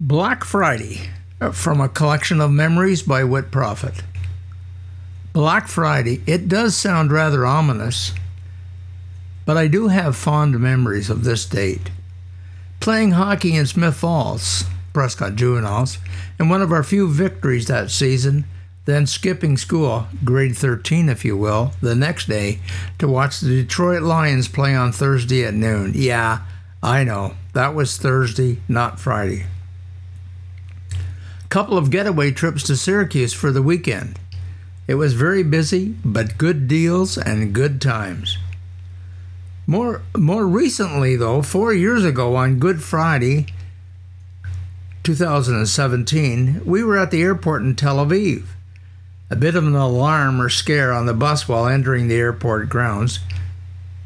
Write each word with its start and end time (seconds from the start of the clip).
Black 0.00 0.44
Friday 0.44 1.08
uh, 1.40 1.52
from 1.52 1.80
a 1.80 1.88
collection 1.88 2.38
of 2.38 2.50
memories 2.50 3.00
by 3.00 3.24
Whit 3.24 3.50
Prophet. 3.50 4.02
Black 5.32 5.68
Friday, 5.68 6.20
it 6.26 6.48
does 6.48 6.76
sound 6.76 7.10
rather 7.10 7.46
ominous, 7.46 8.12
but 9.46 9.56
I 9.56 9.68
do 9.68 9.88
have 9.88 10.14
fond 10.14 10.60
memories 10.60 11.08
of 11.08 11.24
this 11.24 11.46
date. 11.46 11.90
Playing 12.78 13.12
hockey 13.12 13.56
in 13.56 13.64
Smith 13.64 13.96
Falls, 13.96 14.64
Prescott 14.92 15.34
Juveniles, 15.34 15.96
and 16.38 16.50
one 16.50 16.60
of 16.60 16.72
our 16.72 16.82
few 16.82 17.08
victories 17.08 17.66
that 17.68 17.90
season, 17.90 18.44
then 18.84 19.06
skipping 19.06 19.56
school, 19.56 20.08
grade 20.26 20.58
13 20.58 21.08
if 21.08 21.24
you 21.24 21.38
will, 21.38 21.72
the 21.80 21.94
next 21.94 22.28
day 22.28 22.58
to 22.98 23.08
watch 23.08 23.40
the 23.40 23.62
Detroit 23.62 24.02
Lions 24.02 24.46
play 24.46 24.74
on 24.74 24.92
Thursday 24.92 25.42
at 25.42 25.54
noon. 25.54 25.92
Yeah, 25.94 26.40
I 26.82 27.02
know, 27.02 27.34
that 27.54 27.74
was 27.74 27.96
Thursday, 27.96 28.58
not 28.68 29.00
Friday. 29.00 29.46
Couple 31.56 31.78
of 31.78 31.90
getaway 31.90 32.32
trips 32.32 32.62
to 32.64 32.76
Syracuse 32.76 33.32
for 33.32 33.50
the 33.50 33.62
weekend. 33.62 34.18
It 34.86 34.96
was 34.96 35.14
very 35.14 35.42
busy, 35.42 35.94
but 36.04 36.36
good 36.36 36.68
deals 36.68 37.16
and 37.16 37.54
good 37.54 37.80
times. 37.80 38.36
More, 39.66 40.02
more 40.14 40.46
recently, 40.46 41.16
though, 41.16 41.40
four 41.40 41.72
years 41.72 42.04
ago 42.04 42.36
on 42.36 42.58
Good 42.58 42.82
Friday, 42.82 43.46
2017, 45.02 46.60
we 46.66 46.84
were 46.84 46.98
at 46.98 47.10
the 47.10 47.22
airport 47.22 47.62
in 47.62 47.74
Tel 47.74 48.04
Aviv. 48.04 48.44
A 49.30 49.36
bit 49.36 49.54
of 49.54 49.66
an 49.66 49.74
alarm 49.74 50.42
or 50.42 50.50
scare 50.50 50.92
on 50.92 51.06
the 51.06 51.14
bus 51.14 51.48
while 51.48 51.66
entering 51.66 52.08
the 52.08 52.16
airport 52.16 52.68
grounds. 52.68 53.20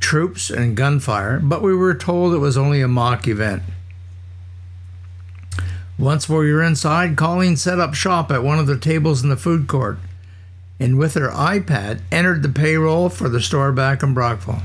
Troops 0.00 0.50
and 0.50 0.76
gunfire, 0.76 1.40
but 1.42 1.62
we 1.62 1.74
were 1.74 1.94
told 1.94 2.34
it 2.34 2.40
was 2.40 2.58
only 2.58 2.82
a 2.82 2.88
mock 2.88 3.26
event. 3.26 3.62
Once 5.98 6.28
we 6.28 6.52
were 6.52 6.62
inside, 6.62 7.16
Colleen 7.16 7.56
set 7.56 7.80
up 7.80 7.94
shop 7.94 8.30
at 8.30 8.44
one 8.44 8.58
of 8.58 8.66
the 8.66 8.78
tables 8.78 9.22
in 9.22 9.28
the 9.28 9.36
food 9.36 9.66
court 9.66 9.98
and 10.80 10.98
with 10.98 11.14
her 11.14 11.28
iPad 11.30 12.00
entered 12.12 12.42
the 12.42 12.48
payroll 12.48 13.08
for 13.08 13.28
the 13.28 13.40
store 13.40 13.72
back 13.72 14.02
in 14.02 14.14
Brockville. 14.14 14.62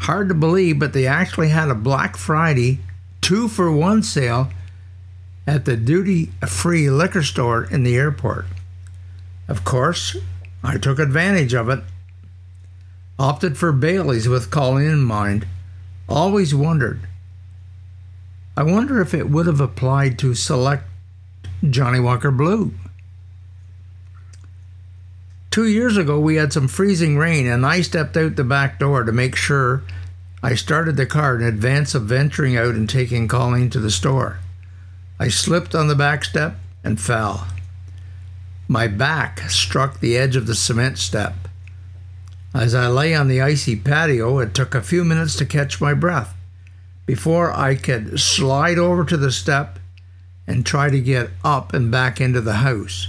Hard 0.00 0.28
to 0.28 0.34
believe, 0.34 0.78
but 0.78 0.92
they 0.92 1.06
actually 1.06 1.48
had 1.48 1.68
a 1.68 1.74
Black 1.74 2.16
Friday 2.16 2.78
two 3.20 3.48
for 3.48 3.70
one 3.70 4.02
sale 4.02 4.50
at 5.46 5.64
the 5.64 5.76
duty 5.76 6.30
free 6.46 6.88
liquor 6.88 7.22
store 7.22 7.64
in 7.64 7.82
the 7.82 7.96
airport. 7.96 8.46
Of 9.48 9.64
course, 9.64 10.16
I 10.62 10.78
took 10.78 10.98
advantage 10.98 11.54
of 11.54 11.68
it. 11.68 11.80
Opted 13.18 13.58
for 13.58 13.72
Bailey's 13.72 14.28
with 14.28 14.50
Colleen 14.50 14.90
in 14.90 15.02
mind. 15.02 15.46
Always 16.08 16.54
wondered. 16.54 17.00
I 18.60 18.62
wonder 18.62 19.00
if 19.00 19.14
it 19.14 19.30
would 19.30 19.46
have 19.46 19.62
applied 19.62 20.18
to 20.18 20.34
select 20.34 20.84
Johnnie 21.70 21.98
Walker 21.98 22.30
Blue. 22.30 22.74
Two 25.50 25.66
years 25.66 25.96
ago, 25.96 26.20
we 26.20 26.34
had 26.34 26.52
some 26.52 26.68
freezing 26.68 27.16
rain, 27.16 27.46
and 27.46 27.64
I 27.64 27.80
stepped 27.80 28.18
out 28.18 28.36
the 28.36 28.44
back 28.44 28.78
door 28.78 29.04
to 29.04 29.12
make 29.12 29.34
sure 29.34 29.82
I 30.42 30.56
started 30.56 30.98
the 30.98 31.06
car 31.06 31.36
in 31.36 31.42
advance 31.42 31.94
of 31.94 32.02
venturing 32.02 32.54
out 32.54 32.74
and 32.74 32.86
taking 32.86 33.28
Colleen 33.28 33.70
to 33.70 33.80
the 33.80 33.90
store. 33.90 34.40
I 35.18 35.28
slipped 35.28 35.74
on 35.74 35.88
the 35.88 35.94
back 35.94 36.22
step 36.22 36.56
and 36.84 37.00
fell. 37.00 37.46
My 38.68 38.88
back 38.88 39.40
struck 39.48 40.00
the 40.00 40.18
edge 40.18 40.36
of 40.36 40.46
the 40.46 40.54
cement 40.54 40.98
step. 40.98 41.48
As 42.52 42.74
I 42.74 42.88
lay 42.88 43.14
on 43.14 43.28
the 43.28 43.40
icy 43.40 43.76
patio, 43.76 44.38
it 44.38 44.52
took 44.52 44.74
a 44.74 44.82
few 44.82 45.02
minutes 45.02 45.34
to 45.36 45.46
catch 45.46 45.80
my 45.80 45.94
breath 45.94 46.36
before 47.10 47.52
I 47.52 47.74
could 47.74 48.20
slide 48.20 48.78
over 48.78 49.04
to 49.04 49.16
the 49.16 49.32
step 49.32 49.80
and 50.46 50.64
try 50.64 50.88
to 50.90 51.00
get 51.00 51.28
up 51.42 51.74
and 51.74 51.90
back 51.90 52.20
into 52.20 52.40
the 52.40 52.62
house. 52.62 53.08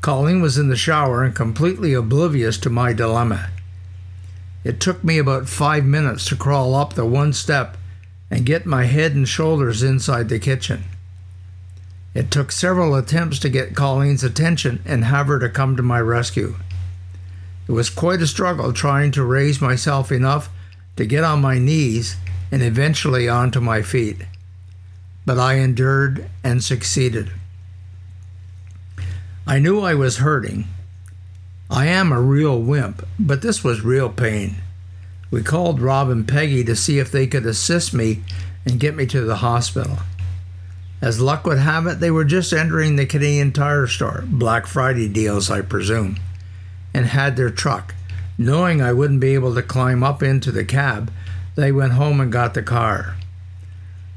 Colleen 0.00 0.40
was 0.40 0.56
in 0.56 0.70
the 0.70 0.78
shower 0.78 1.22
and 1.22 1.34
completely 1.34 1.92
oblivious 1.92 2.56
to 2.56 2.70
my 2.70 2.94
dilemma. 2.94 3.50
It 4.64 4.80
took 4.80 5.04
me 5.04 5.18
about 5.18 5.46
five 5.46 5.84
minutes 5.84 6.26
to 6.28 6.36
crawl 6.36 6.74
up 6.74 6.94
the 6.94 7.04
one 7.04 7.34
step 7.34 7.76
and 8.30 8.46
get 8.46 8.64
my 8.64 8.84
head 8.86 9.14
and 9.14 9.28
shoulders 9.28 9.82
inside 9.82 10.30
the 10.30 10.38
kitchen. 10.38 10.84
It 12.14 12.30
took 12.30 12.50
several 12.50 12.94
attempts 12.94 13.38
to 13.40 13.50
get 13.50 13.76
Colleen's 13.76 14.24
attention 14.24 14.82
and 14.86 15.04
have 15.04 15.26
her 15.26 15.38
to 15.38 15.50
come 15.50 15.76
to 15.76 15.82
my 15.82 16.00
rescue. 16.00 16.56
It 17.68 17.72
was 17.72 17.90
quite 17.90 18.22
a 18.22 18.26
struggle 18.26 18.72
trying 18.72 19.10
to 19.10 19.22
raise 19.22 19.60
myself 19.60 20.10
enough 20.10 20.48
to 20.96 21.04
get 21.04 21.24
on 21.24 21.42
my 21.42 21.58
knees 21.58 22.16
and 22.54 22.62
eventually 22.62 23.28
onto 23.28 23.60
my 23.60 23.82
feet. 23.82 24.16
But 25.26 25.40
I 25.40 25.54
endured 25.54 26.30
and 26.44 26.62
succeeded. 26.62 27.32
I 29.44 29.58
knew 29.58 29.80
I 29.80 29.94
was 29.94 30.18
hurting. 30.18 30.66
I 31.68 31.86
am 31.86 32.12
a 32.12 32.20
real 32.20 32.62
wimp, 32.62 33.04
but 33.18 33.42
this 33.42 33.64
was 33.64 33.80
real 33.80 34.08
pain. 34.08 34.54
We 35.32 35.42
called 35.42 35.80
Rob 35.80 36.10
and 36.10 36.28
Peggy 36.28 36.62
to 36.62 36.76
see 36.76 37.00
if 37.00 37.10
they 37.10 37.26
could 37.26 37.44
assist 37.44 37.92
me 37.92 38.22
and 38.64 38.78
get 38.78 38.94
me 38.94 39.04
to 39.06 39.22
the 39.22 39.38
hospital. 39.38 39.98
As 41.02 41.20
luck 41.20 41.44
would 41.46 41.58
have 41.58 41.88
it, 41.88 41.98
they 41.98 42.12
were 42.12 42.24
just 42.24 42.52
entering 42.52 42.94
the 42.94 43.04
Canadian 43.04 43.50
Tire 43.50 43.88
store, 43.88 44.22
Black 44.28 44.68
Friday 44.68 45.08
deals, 45.08 45.50
I 45.50 45.62
presume, 45.62 46.20
and 46.94 47.06
had 47.06 47.36
their 47.36 47.50
truck. 47.50 47.96
Knowing 48.38 48.80
I 48.80 48.92
wouldn't 48.92 49.18
be 49.18 49.34
able 49.34 49.56
to 49.56 49.62
climb 49.62 50.04
up 50.04 50.22
into 50.22 50.52
the 50.52 50.64
cab, 50.64 51.10
they 51.56 51.72
went 51.72 51.92
home 51.92 52.20
and 52.20 52.32
got 52.32 52.54
the 52.54 52.62
car. 52.62 53.16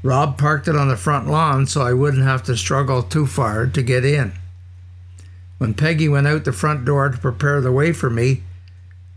Rob 0.02 0.38
parked 0.38 0.68
it 0.68 0.76
on 0.76 0.88
the 0.88 0.96
front 0.96 1.28
lawn 1.28 1.66
so 1.66 1.82
I 1.82 1.92
wouldn't 1.92 2.22
have 2.22 2.42
to 2.44 2.56
struggle 2.56 3.02
too 3.02 3.26
far 3.26 3.66
to 3.66 3.82
get 3.82 4.04
in. 4.04 4.32
When 5.58 5.74
Peggy 5.74 6.08
went 6.08 6.28
out 6.28 6.44
the 6.44 6.52
front 6.52 6.84
door 6.84 7.08
to 7.08 7.18
prepare 7.18 7.60
the 7.60 7.72
way 7.72 7.92
for 7.92 8.08
me, 8.08 8.42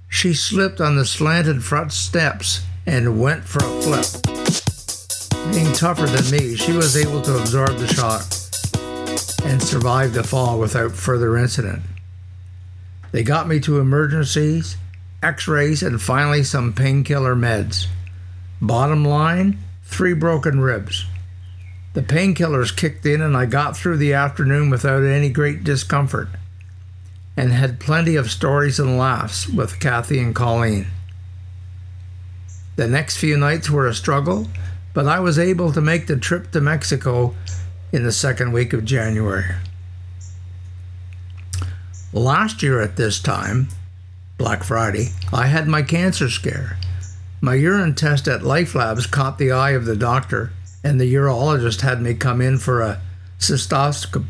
she 0.10 0.34
slipped 0.34 0.82
on 0.82 0.96
the 0.96 1.06
slanted 1.06 1.64
front 1.64 1.94
steps 1.94 2.66
and 2.86 3.22
went 3.22 3.46
for 3.46 3.64
a 3.64 3.82
flip. 3.82 4.06
Being 5.54 5.72
tougher 5.74 6.08
than 6.08 6.32
me, 6.32 6.56
she 6.56 6.74
was 6.74 6.98
able 6.98 7.22
to 7.22 7.38
absorb 7.38 7.78
the 7.78 7.88
shock 7.88 8.24
and 9.46 9.62
survive 9.62 10.14
the 10.14 10.24
fall 10.24 10.60
without 10.60 10.92
further 10.92 11.38
incident. 11.38 11.84
They 13.12 13.24
got 13.24 13.48
me 13.48 13.60
to 13.62 13.80
emergencies, 13.80 14.78
x 15.22 15.48
rays, 15.48 15.84
and 15.84 16.02
finally 16.02 16.44
some 16.44 16.74
painkiller 16.74 17.36
meds. 17.36 17.88
Bottom 18.62 19.04
line 19.04 19.58
three 19.84 20.14
broken 20.14 20.62
ribs. 20.62 21.06
The 21.94 22.02
painkillers 22.02 22.76
kicked 22.76 23.06
in, 23.06 23.22
and 23.22 23.36
I 23.36 23.46
got 23.46 23.76
through 23.76 23.98
the 23.98 24.14
afternoon 24.14 24.70
without 24.70 25.04
any 25.04 25.30
great 25.30 25.64
discomfort 25.64 26.30
and 27.36 27.52
had 27.52 27.80
plenty 27.80 28.16
of 28.16 28.30
stories 28.30 28.80
and 28.80 28.98
laughs 28.98 29.48
with 29.48 29.80
Kathy 29.80 30.20
and 30.20 30.36
Colleen. 30.36 30.88
The 32.76 32.88
next 32.88 33.18
few 33.18 33.36
nights 33.38 33.70
were 33.70 33.88
a 33.88 33.94
struggle, 33.94 34.48
but 34.94 35.08
I 35.08 35.20
was 35.20 35.40
able 35.40 35.72
to 35.74 35.82
make 35.82 36.08
the 36.08 36.18
trip 36.18 36.52
to 36.52 36.62
Mexico 36.62 37.36
in 37.92 38.04
the 38.04 38.12
second 38.12 38.52
week 38.52 38.74
of 38.74 38.86
January. 38.86 39.56
Last 42.14 42.62
year 42.62 42.82
at 42.82 42.98
this 42.98 43.20
time, 43.20 43.70
Black 44.38 44.64
Friday, 44.64 45.10
I 45.32 45.48
had 45.48 45.68
my 45.68 45.82
cancer 45.82 46.30
scare. 46.30 46.78
My 47.44 47.56
urine 47.56 47.96
test 47.96 48.28
at 48.28 48.44
Life 48.44 48.76
Labs 48.76 49.08
caught 49.08 49.40
the 49.40 49.52
eye 49.52 49.72
of 49.72 49.86
the 49.86 49.96
doctor, 49.96 50.52
and 50.84 51.02
the 51.02 51.12
urologist 51.12 51.82
had 51.82 52.00
me 52.00 52.14
come 52.14 52.40
in 52.40 52.60
for 52.60 52.82
a 52.82 53.02
cystoscope. 53.40 54.26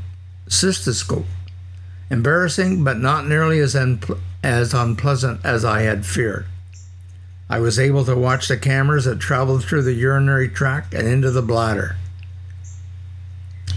Embarrassing, 2.10 2.86
but 2.86 3.00
not 3.00 3.28
nearly 3.28 3.60
as, 3.60 3.76
as 4.42 4.74
unpleasant 4.74 5.42
as 5.44 5.66
I 5.66 5.82
had 5.82 6.06
feared. 6.06 6.46
I 7.50 7.60
was 7.60 7.78
able 7.78 8.06
to 8.06 8.16
watch 8.16 8.48
the 8.48 8.56
cameras 8.56 9.04
that 9.04 9.20
traveled 9.20 9.66
through 9.66 9.84
the 9.84 9.92
urinary 9.92 10.48
tract 10.48 10.94
and 10.94 11.06
into 11.06 11.32
the 11.32 11.42
bladder. 11.42 11.98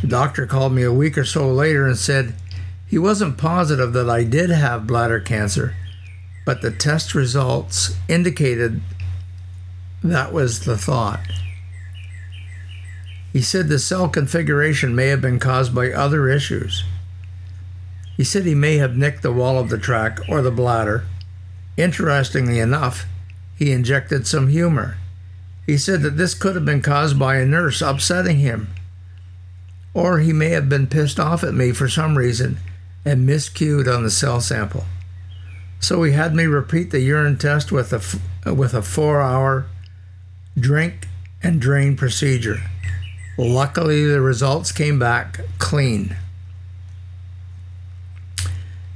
The 0.01 0.07
doctor 0.07 0.47
called 0.47 0.73
me 0.73 0.85
a 0.85 0.93
week 0.93 1.19
or 1.19 1.25
so 1.25 1.51
later 1.51 1.89
and 1.89 1.99
said 1.99 2.37
he 2.87 2.99
wasn't 2.99 3.37
positive 3.37 3.93
that 3.95 4.09
I 4.09 4.23
did 4.23 4.51
have 4.51 4.87
bladder 4.87 5.19
cancer, 5.19 5.75
but 6.47 6.63
the 6.63 6.71
test 6.71 7.17
results 7.17 7.97
indicated 8.07 8.81
that 10.05 10.35
was 10.35 10.61
the 10.61 10.77
thought. 10.77 11.21
He 13.33 13.41
said 13.41 13.69
the 13.69 13.79
cell 13.79 14.09
configuration 14.09 14.95
may 14.95 15.09
have 15.09 15.23
been 15.23 15.39
caused 15.39 15.75
by 15.75 15.91
other 15.91 16.29
issues. 16.29 16.85
He 18.17 18.23
said 18.23 18.45
he 18.45 18.55
may 18.55 18.77
have 18.77 18.97
nicked 18.97 19.23
the 19.23 19.33
wall 19.33 19.59
of 19.59 19.71
the 19.71 19.79
track 19.79 20.21
or 20.29 20.43
the 20.43 20.51
bladder. 20.51 21.05
Interestingly 21.79 22.61
enough, 22.61 23.07
he 23.57 23.73
injected 23.73 24.27
some 24.27 24.49
humor. 24.49 24.99
He 25.67 25.79
said 25.79 26.03
that 26.03 26.19
this 26.19 26.35
could 26.35 26.55
have 26.55 26.67
been 26.67 26.83
caused 26.83 27.19
by 27.19 27.37
a 27.37 27.47
nurse 27.47 27.81
upsetting 27.81 28.39
him. 28.39 28.69
Or 29.95 30.19
he 30.19 30.35
may 30.35 30.51
have 30.51 30.69
been 30.69 30.87
pissed 30.87 31.19
off 31.19 31.43
at 31.43 31.55
me 31.55 31.73
for 31.73 31.89
some 31.89 32.19
reason 32.19 32.59
and 33.07 33.29
miscued 33.29 33.93
on 33.93 34.03
the 34.03 34.11
cell 34.11 34.41
sample. 34.41 34.85
So 35.81 36.03
he 36.03 36.13
had 36.13 36.35
me 36.35 36.45
repeat 36.45 36.91
the 36.91 37.01
urine 37.01 37.39
test 37.39 37.73
with 37.73 37.93
a, 37.93 38.53
with 38.53 38.75
a 38.75 38.83
four 38.83 39.23
hour 39.23 39.67
drink 40.59 41.09
and 41.43 41.61
drain 41.61 41.97
procedure. 41.97 42.63
Luckily, 43.37 44.07
the 44.07 44.21
results 44.21 44.73
came 44.73 44.99
back 44.99 45.41
clean. 45.59 46.17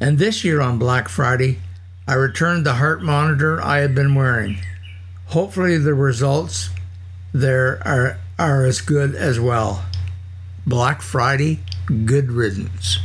And 0.01 0.19
this 0.19 0.45
year 0.45 0.61
on 0.61 0.79
Black 0.79 1.09
Friday, 1.09 1.59
I 2.07 2.15
returned 2.15 2.65
the 2.65 2.75
heart 2.75 3.03
monitor 3.03 3.61
I 3.61 3.79
had 3.79 3.95
been 3.95 4.15
wearing. 4.15 4.59
Hopefully, 5.27 5.77
the 5.77 5.95
results 5.95 6.71
there 7.33 7.83
are, 7.87 8.19
are 8.39 8.65
as 8.65 8.81
good 8.81 9.15
as 9.15 9.41
well. 9.41 9.85
Black 10.67 11.03
Friday, 11.03 11.61
good 12.05 12.31
riddance. 12.31 12.99